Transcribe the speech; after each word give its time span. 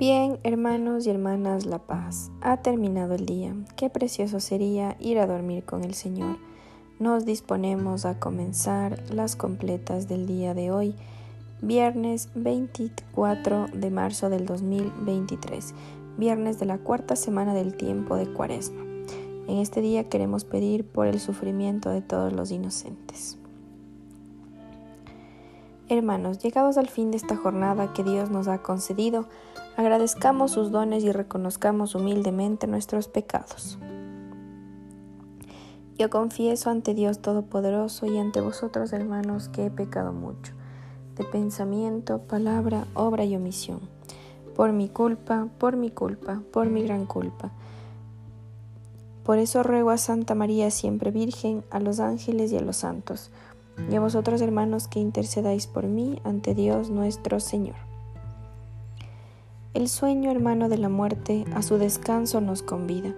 Bien, 0.00 0.38
hermanos 0.44 1.06
y 1.06 1.10
hermanas, 1.10 1.66
la 1.66 1.78
paz. 1.78 2.30
Ha 2.40 2.62
terminado 2.62 3.14
el 3.16 3.26
día. 3.26 3.54
Qué 3.76 3.90
precioso 3.90 4.40
sería 4.40 4.96
ir 4.98 5.18
a 5.18 5.26
dormir 5.26 5.64
con 5.64 5.84
el 5.84 5.92
Señor. 5.92 6.38
Nos 6.98 7.26
disponemos 7.26 8.06
a 8.06 8.18
comenzar 8.18 8.98
las 9.12 9.36
completas 9.36 10.08
del 10.08 10.26
día 10.26 10.54
de 10.54 10.70
hoy, 10.70 10.94
viernes 11.60 12.30
24 12.34 13.66
de 13.74 13.90
marzo 13.90 14.30
del 14.30 14.46
2023, 14.46 15.74
viernes 16.16 16.58
de 16.58 16.64
la 16.64 16.78
cuarta 16.78 17.14
semana 17.14 17.52
del 17.52 17.76
tiempo 17.76 18.16
de 18.16 18.32
Cuaresma. 18.32 18.80
En 19.48 19.58
este 19.58 19.82
día 19.82 20.08
queremos 20.08 20.44
pedir 20.44 20.86
por 20.86 21.08
el 21.08 21.20
sufrimiento 21.20 21.90
de 21.90 22.00
todos 22.00 22.32
los 22.32 22.50
inocentes. 22.52 23.39
Hermanos, 25.92 26.38
llegados 26.38 26.78
al 26.78 26.88
fin 26.88 27.10
de 27.10 27.16
esta 27.16 27.36
jornada 27.36 27.92
que 27.92 28.04
Dios 28.04 28.30
nos 28.30 28.46
ha 28.46 28.62
concedido, 28.62 29.26
agradezcamos 29.76 30.52
sus 30.52 30.70
dones 30.70 31.02
y 31.02 31.10
reconozcamos 31.10 31.96
humildemente 31.96 32.68
nuestros 32.68 33.08
pecados. 33.08 33.76
Yo 35.98 36.08
confieso 36.08 36.70
ante 36.70 36.94
Dios 36.94 37.18
Todopoderoso 37.18 38.06
y 38.06 38.18
ante 38.18 38.40
vosotros, 38.40 38.92
hermanos, 38.92 39.48
que 39.48 39.66
he 39.66 39.70
pecado 39.72 40.12
mucho, 40.12 40.52
de 41.16 41.24
pensamiento, 41.24 42.20
palabra, 42.20 42.86
obra 42.94 43.24
y 43.24 43.34
omisión, 43.34 43.80
por 44.54 44.70
mi 44.70 44.88
culpa, 44.88 45.48
por 45.58 45.76
mi 45.76 45.90
culpa, 45.90 46.40
por 46.52 46.70
mi 46.70 46.84
gran 46.84 47.04
culpa. 47.04 47.50
Por 49.24 49.38
eso 49.38 49.64
ruego 49.64 49.90
a 49.90 49.98
Santa 49.98 50.36
María 50.36 50.70
siempre 50.70 51.10
Virgen, 51.10 51.64
a 51.70 51.80
los 51.80 51.98
ángeles 51.98 52.52
y 52.52 52.58
a 52.58 52.60
los 52.60 52.76
santos, 52.76 53.32
y 53.88 53.94
a 53.94 54.00
vosotros 54.00 54.40
hermanos 54.40 54.88
que 54.88 54.98
intercedáis 54.98 55.66
por 55.66 55.86
mí 55.86 56.20
ante 56.24 56.54
Dios 56.54 56.90
nuestro 56.90 57.40
Señor. 57.40 57.76
El 59.72 59.88
sueño 59.88 60.32
hermano 60.32 60.68
de 60.68 60.78
la 60.78 60.88
muerte 60.88 61.44
a 61.54 61.62
su 61.62 61.78
descanso 61.78 62.40
nos 62.40 62.62
convida. 62.62 63.14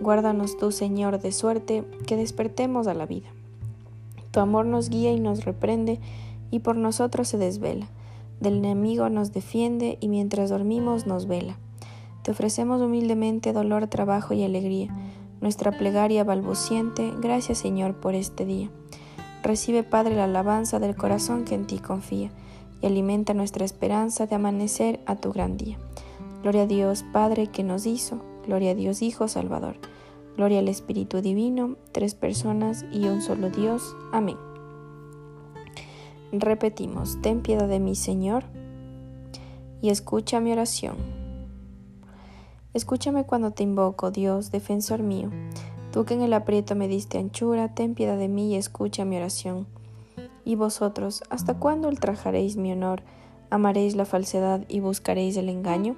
Guárdanos 0.00 0.56
tú, 0.58 0.72
Señor, 0.72 1.20
de 1.20 1.30
suerte 1.30 1.84
que 2.06 2.16
despertemos 2.16 2.88
a 2.88 2.94
la 2.94 3.06
vida. 3.06 3.28
Tu 4.32 4.40
amor 4.40 4.66
nos 4.66 4.90
guía 4.90 5.12
y 5.12 5.20
nos 5.20 5.44
reprende, 5.44 6.00
y 6.50 6.58
por 6.58 6.76
nosotros 6.76 7.28
se 7.28 7.38
desvela. 7.38 7.86
Del 8.40 8.56
enemigo 8.56 9.08
nos 9.08 9.32
defiende, 9.32 9.96
y 10.00 10.08
mientras 10.08 10.50
dormimos 10.50 11.06
nos 11.06 11.28
vela. 11.28 11.58
Te 12.24 12.32
ofrecemos 12.32 12.82
humildemente 12.82 13.52
dolor, 13.52 13.86
trabajo 13.86 14.34
y 14.34 14.42
alegría. 14.42 14.88
Nuestra 15.40 15.70
plegaria 15.70 16.24
balbuciente, 16.24 17.12
gracias 17.20 17.58
Señor 17.58 17.94
por 17.94 18.14
este 18.14 18.44
día. 18.44 18.70
Recibe, 19.44 19.82
Padre, 19.82 20.16
la 20.16 20.24
alabanza 20.24 20.78
del 20.78 20.96
corazón 20.96 21.44
que 21.44 21.54
en 21.54 21.66
ti 21.66 21.78
confía 21.78 22.30
y 22.80 22.86
alimenta 22.86 23.34
nuestra 23.34 23.66
esperanza 23.66 24.24
de 24.24 24.36
amanecer 24.36 25.00
a 25.04 25.16
tu 25.16 25.34
gran 25.34 25.58
día. 25.58 25.76
Gloria 26.42 26.62
a 26.62 26.66
Dios, 26.66 27.04
Padre, 27.12 27.48
que 27.48 27.62
nos 27.62 27.84
hizo. 27.84 28.22
Gloria 28.46 28.70
a 28.70 28.74
Dios, 28.74 29.02
Hijo 29.02 29.28
Salvador. 29.28 29.76
Gloria 30.38 30.60
al 30.60 30.68
Espíritu 30.68 31.20
Divino, 31.20 31.76
tres 31.92 32.14
personas 32.14 32.86
y 32.90 33.04
un 33.04 33.20
solo 33.20 33.50
Dios. 33.50 33.94
Amén. 34.12 34.38
Repetimos, 36.32 37.20
ten 37.20 37.42
piedad 37.42 37.68
de 37.68 37.80
mí, 37.80 37.96
Señor, 37.96 38.44
y 39.82 39.90
escucha 39.90 40.40
mi 40.40 40.52
oración. 40.52 40.96
Escúchame 42.72 43.24
cuando 43.24 43.50
te 43.50 43.62
invoco, 43.62 44.10
Dios, 44.10 44.50
defensor 44.50 45.02
mío. 45.02 45.30
Tú 45.94 46.04
que 46.04 46.14
en 46.14 46.22
el 46.22 46.32
aprieto 46.32 46.74
me 46.74 46.88
diste 46.88 47.18
anchura, 47.18 47.72
ten 47.72 47.94
piedad 47.94 48.18
de 48.18 48.26
mí 48.26 48.52
y 48.52 48.56
escucha 48.56 49.04
mi 49.04 49.16
oración. 49.16 49.68
Y 50.44 50.56
vosotros, 50.56 51.22
¿hasta 51.30 51.54
cuándo 51.54 51.86
ultrajaréis 51.86 52.56
mi 52.56 52.72
honor? 52.72 53.04
¿Amaréis 53.48 53.94
la 53.94 54.04
falsedad 54.04 54.64
y 54.68 54.80
buscaréis 54.80 55.36
el 55.36 55.48
engaño? 55.48 55.94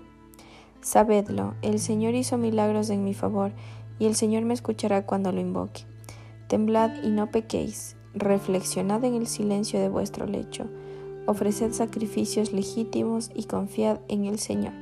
Sabedlo, 0.82 1.54
el 1.62 1.78
Señor 1.78 2.14
hizo 2.14 2.36
milagros 2.36 2.90
en 2.90 3.04
mi 3.04 3.14
favor, 3.14 3.52
y 3.98 4.04
el 4.04 4.16
Señor 4.16 4.44
me 4.44 4.52
escuchará 4.52 5.06
cuando 5.06 5.32
lo 5.32 5.40
invoque. 5.40 5.84
Temblad 6.46 7.02
y 7.02 7.08
no 7.08 7.30
pequéis, 7.30 7.96
reflexionad 8.12 9.02
en 9.02 9.14
el 9.14 9.26
silencio 9.26 9.80
de 9.80 9.88
vuestro 9.88 10.26
lecho, 10.26 10.66
ofreced 11.24 11.72
sacrificios 11.72 12.52
legítimos 12.52 13.30
y 13.34 13.44
confiad 13.44 14.00
en 14.08 14.26
el 14.26 14.40
Señor. 14.40 14.74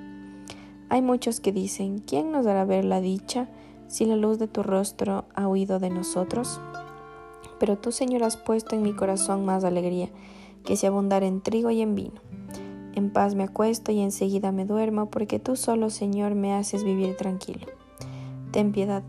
Hay 0.89 1.03
muchos 1.03 1.39
que 1.39 1.53
dicen, 1.53 2.00
¿quién 2.00 2.33
nos 2.33 2.44
dará 2.44 2.65
ver 2.65 2.84
la 2.84 3.00
dicha? 3.00 3.49
Si 3.89 4.05
la 4.06 4.17
luz 4.17 4.39
de 4.39 4.49
tu 4.49 4.62
rostro 4.62 5.25
ha 5.34 5.49
huido 5.49 5.78
de 5.78 5.91
nosotros? 5.91 6.61
Pero 7.59 7.78
tú, 7.78 7.93
Señor, 7.93 8.22
has 8.22 8.37
puesto 8.37 8.75
en 8.75 8.83
mi 8.83 8.93
corazón 8.93 9.45
más 9.45 9.65
alegría, 9.65 10.11
que 10.65 10.77
si 10.77 10.87
abundar 10.87 11.22
en 11.22 11.41
trigo 11.41 11.71
y 11.71 11.81
en 11.81 11.95
vino. 11.95 12.21
En 12.95 13.11
paz 13.11 13.34
me 13.34 13.45
acuesto 13.45 13.93
y 13.93 14.00
enseguida 14.00 14.53
me 14.53 14.65
duermo, 14.65 15.11
porque 15.11 15.39
tú 15.39 15.56
solo, 15.56 15.91
Señor, 15.91 16.34
me 16.34 16.55
haces 16.55 16.84
vivir 16.84 17.17
tranquilo. 17.17 17.67
Ten 18.50 18.72
piedad. 18.72 19.03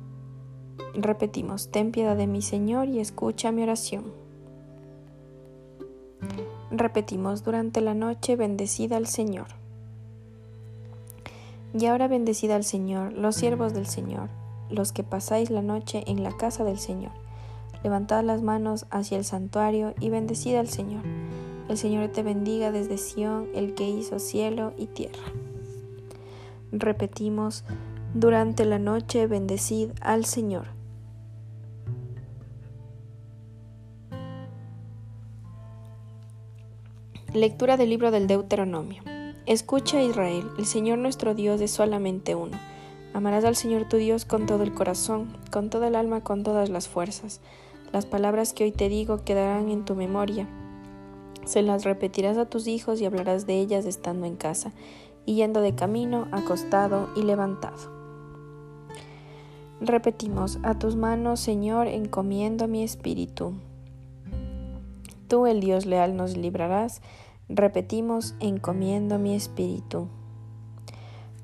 Repetimos, 0.94 1.69
ten 1.69 1.92
piedad 1.92 2.16
de 2.16 2.28
mi 2.28 2.42
Señor 2.42 2.88
y 2.88 3.00
escucha 3.00 3.52
mi 3.52 3.63
oración. 3.63 4.06
Repetimos, 6.72 7.44
durante 7.44 7.81
la 7.81 7.94
noche 7.94 8.36
bendecida 8.36 8.97
al 8.97 9.07
Señor. 9.07 9.47
Y 11.78 11.86
ahora 11.88 12.07
bendecida 12.07 12.56
al 12.56 12.63
Señor, 12.63 13.13
los 13.13 13.36
siervos 13.36 13.74
del 13.74 13.86
Señor 13.86 14.30
los 14.70 14.92
que 14.92 15.03
pasáis 15.03 15.50
la 15.50 15.62
noche 15.62 16.03
en 16.08 16.24
la 16.24 16.36
casa 16.36 16.64
del 16.64 16.80
Señor. 16.80 17.12
Levantad 17.84 18.24
las 18.24 18.42
manos 18.42 18.86
hacia 18.90 19.18
el 19.18 19.26
santuario 19.26 19.94
y 20.00 20.09
bendecid 20.09 20.56
al 20.56 20.68
Señor. 20.68 21.03
El 21.70 21.78
Señor 21.78 22.09
te 22.09 22.24
bendiga 22.24 22.72
desde 22.72 22.98
Sión, 22.98 23.48
el 23.54 23.74
que 23.74 23.90
hizo 23.90 24.20
cielo 24.20 24.74
y 24.78 24.88
tierra. 24.88 25.24
Repetimos, 26.72 27.64
durante 28.14 28.66
la 28.66 28.80
noche 28.80 29.28
bendecid 29.28 29.92
al 30.02 30.25
Señor. 30.25 30.68
Lectura 37.34 37.75
del 37.75 37.90
libro 37.90 38.12
del 38.12 38.28
Deuteronomio. 38.28 39.04
Escucha 39.46 40.02
Israel, 40.02 40.50
el 40.58 40.66
Señor 40.66 41.00
nuestro 41.00 41.36
Dios 41.36 41.59
es 41.59 41.72
solamente 41.72 42.34
uno. 42.34 42.58
Amarás 43.16 43.46
al 43.46 43.56
Señor 43.56 43.88
tu 43.88 43.96
Dios 43.96 44.26
con 44.26 44.46
todo 44.46 44.64
el 44.64 44.74
corazón, 44.74 45.38
con 45.50 45.70
toda 45.70 45.88
el 45.88 45.96
alma, 45.96 46.20
con 46.20 46.44
todas 46.44 46.68
las 46.68 46.90
fuerzas. 46.90 47.40
Las 47.94 48.06
palabras 48.06 48.52
que 48.52 48.66
hoy 48.66 48.74
te 48.74 48.90
digo 48.90 49.24
quedarán 49.24 49.70
en 49.70 49.86
tu 49.86 49.96
memoria. 49.96 50.50
Se 51.46 51.62
las 51.62 51.86
repetirás 51.86 52.36
a 52.38 52.50
tus 52.50 52.68
hijos 52.68 53.00
y 53.00 53.06
hablarás 53.06 53.48
de 53.48 53.58
ellas 53.58 53.86
estando 53.86 54.25
en 54.25 54.36
casa, 54.36 54.74
y 55.25 55.36
yendo 55.36 55.62
de 55.62 55.74
camino, 55.74 56.28
acostado 56.34 57.08
y 57.16 57.22
levantado. 57.22 57.90
Repetimos, 59.80 60.59
a 60.64 60.78
tus 60.78 60.98
manos, 60.98 61.40
Señor, 61.40 61.88
encomiendo 61.88 62.68
mi 62.68 62.84
espíritu. 62.84 63.54
Tú, 65.30 65.46
el 65.46 65.62
Dios 65.62 65.86
leal, 65.86 66.18
nos 66.18 66.36
librarás. 66.36 67.02
Repetimos, 67.48 68.36
encomiendo 68.42 69.20
mi 69.20 69.36
espíritu. 69.36 70.09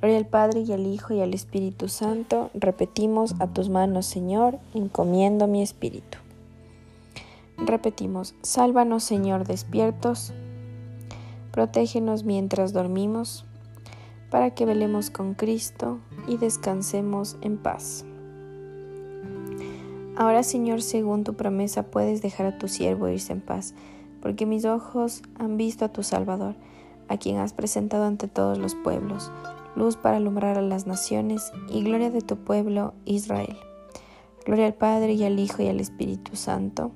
Gloria 0.01 0.17
al 0.17 0.25
Padre 0.25 0.61
y 0.61 0.71
al 0.73 0.87
Hijo 0.87 1.13
y 1.13 1.21
al 1.21 1.35
Espíritu 1.35 1.87
Santo. 1.87 2.49
Repetimos, 2.55 3.35
a 3.37 3.45
tus 3.45 3.69
manos, 3.69 4.07
Señor, 4.07 4.57
encomiendo 4.73 5.45
mi 5.45 5.61
espíritu. 5.61 6.17
Repetimos, 7.59 8.33
sálvanos, 8.41 9.03
Señor, 9.03 9.45
despiertos. 9.45 10.33
Protégenos 11.51 12.23
mientras 12.23 12.73
dormimos, 12.73 13.45
para 14.31 14.55
que 14.55 14.65
velemos 14.65 15.11
con 15.11 15.35
Cristo 15.35 15.99
y 16.27 16.37
descansemos 16.37 17.37
en 17.41 17.59
paz. 17.59 18.03
Ahora, 20.17 20.41
Señor, 20.41 20.81
según 20.81 21.23
tu 21.23 21.35
promesa, 21.35 21.83
puedes 21.83 22.23
dejar 22.23 22.47
a 22.47 22.57
tu 22.57 22.67
siervo 22.67 23.07
irse 23.07 23.33
en 23.33 23.41
paz, 23.41 23.75
porque 24.19 24.47
mis 24.47 24.65
ojos 24.65 25.21
han 25.37 25.57
visto 25.57 25.85
a 25.85 25.89
tu 25.89 26.01
Salvador, 26.01 26.55
a 27.07 27.17
quien 27.17 27.37
has 27.37 27.53
presentado 27.53 28.05
ante 28.05 28.27
todos 28.27 28.57
los 28.57 28.73
pueblos 28.73 29.31
luz 29.75 29.95
para 29.95 30.17
alumbrar 30.17 30.57
a 30.57 30.61
las 30.61 30.87
naciones 30.87 31.51
y 31.69 31.83
gloria 31.83 32.09
de 32.09 32.21
tu 32.21 32.37
pueblo 32.37 32.93
Israel. 33.05 33.57
Gloria 34.45 34.65
al 34.65 34.73
Padre 34.73 35.13
y 35.13 35.23
al 35.23 35.39
Hijo 35.39 35.61
y 35.61 35.67
al 35.67 35.79
Espíritu 35.79 36.35
Santo. 36.35 36.91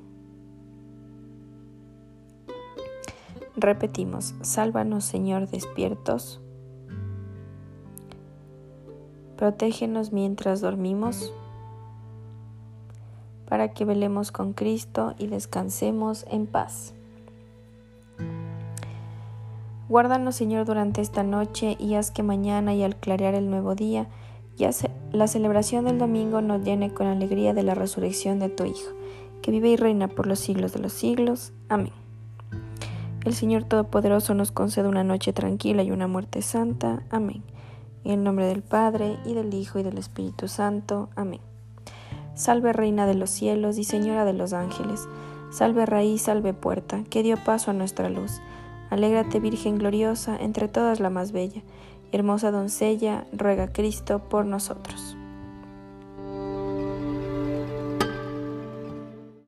Repetimos, 3.56 4.34
sálvanos 4.42 5.06
Señor 5.06 5.48
despiertos. 5.48 6.42
Protégenos 9.38 10.12
mientras 10.12 10.62
dormimos, 10.62 11.32
para 13.48 13.74
que 13.74 13.86
velemos 13.86 14.32
con 14.32 14.54
Cristo 14.54 15.14
y 15.18 15.28
descansemos 15.28 16.26
en 16.30 16.48
paz. 16.48 16.95
Guárdanos, 19.88 20.36
Señor, 20.36 20.66
durante 20.66 21.02
esta 21.02 21.24
noche 21.24 21.78
y 21.80 21.94
haz 21.94 22.10
que 22.10 22.24
mañana 22.24 22.74
y 22.74 22.82
al 22.82 22.96
clarear 22.96 23.36
el 23.36 23.50
nuevo 23.50 23.76
día, 23.76 24.08
ya 24.58 24.72
la 25.12 25.28
celebración 25.28 25.86
del 25.86 26.00
domingo 26.00 26.42
nos 26.42 26.64
llene 26.64 26.94
con 26.94 27.08
alegría 27.08 27.54
de 27.54 27.64
la 27.64 27.76
resurrección 27.76 28.40
de 28.40 28.50
tu 28.50 28.66
Hijo, 28.66 28.94
que 29.42 29.52
vive 29.52 29.70
y 29.70 29.76
reina 29.76 30.08
por 30.08 30.26
los 30.26 30.40
siglos 30.40 30.74
de 30.74 30.80
los 30.80 30.94
siglos. 30.94 31.54
Amén. 31.70 31.94
El 33.26 33.34
Señor 33.34 33.64
Todopoderoso 33.64 34.34
nos 34.34 34.52
concede 34.52 34.88
una 34.88 35.04
noche 35.04 35.34
tranquila 35.34 35.84
y 35.84 35.92
una 35.92 36.08
muerte 36.08 36.42
santa. 36.42 37.04
Amén. 37.10 37.44
En 38.04 38.12
el 38.12 38.24
nombre 38.24 38.46
del 38.46 38.62
Padre, 38.62 39.18
y 39.26 39.34
del 39.34 39.54
Hijo, 39.54 39.80
y 39.80 39.84
del 39.84 39.98
Espíritu 39.98 40.48
Santo. 40.48 41.10
Amén. 41.16 41.42
Salve 42.34 42.74
Reina 42.74 43.08
de 43.08 43.16
los 43.16 43.30
cielos 43.30 43.78
y 43.78 43.84
Señora 43.84 44.26
de 44.26 44.34
los 44.34 44.54
ángeles. 44.54 45.08
Salve 45.52 45.86
raíz, 45.86 46.24
salve 46.24 46.54
puerta, 46.54 47.04
que 47.10 47.24
dio 47.24 47.38
paso 47.38 47.72
a 47.72 47.74
nuestra 47.74 48.10
luz. 48.10 48.42
Alégrate 48.96 49.42
Virgen 49.42 49.78
gloriosa, 49.78 50.38
entre 50.38 50.70
todas 50.70 51.02
la 51.02 51.10
más 51.10 51.34
bella, 51.34 51.62
hermosa 52.14 52.50
doncella, 52.50 53.26
ruega 53.34 53.74
Cristo 53.74 54.20
por 54.30 54.46
nosotros. 54.46 55.18